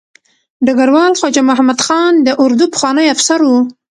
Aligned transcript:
ډګروال 0.65 1.13
خواجه 1.19 1.41
محمد 1.49 1.79
خان 1.85 2.13
د 2.27 2.29
اردو 2.43 2.65
پخوانی 2.73 3.05
افسر 3.13 3.39
و. 3.43 3.49